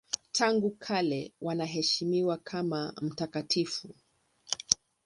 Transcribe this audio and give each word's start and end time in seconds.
Tangu 0.31 0.69
kale 0.71 1.31
wanaheshimiwa 1.41 2.37
kama 2.37 2.93
mtakatifu. 3.01 3.95